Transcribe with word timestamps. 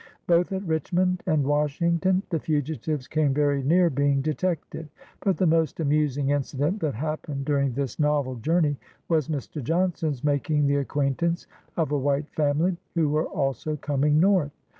Both 0.25 0.51
at 0.51 0.63
Eichmond 0.63 1.19
and 1.27 1.43
Washington, 1.45 2.23
the 2.31 2.39
fugitives 2.39 3.07
came 3.07 3.35
very 3.35 3.61
near 3.61 3.91
being 3.91 4.23
detected. 4.23 4.89
But 5.23 5.37
the 5.37 5.45
most 5.45 5.79
amusing 5.79 6.29
inci 6.29 6.57
dent 6.57 6.79
that 6.79 6.95
happened 6.95 7.45
during 7.45 7.73
this 7.73 7.99
novel 7.99 8.37
journey 8.37 8.77
was 9.09 9.27
Mr. 9.27 9.61
Johnson 9.63 10.09
1 10.09 10.15
s 10.15 10.23
making 10.23 10.65
the 10.65 10.77
acquaintance 10.77 11.45
of 11.77 11.91
a 11.91 11.99
white 11.99 12.29
family, 12.31 12.77
who 12.95 13.09
were 13.09 13.25
also 13.27 13.75
coming 13.75 14.19
Xorth. 14.19 14.49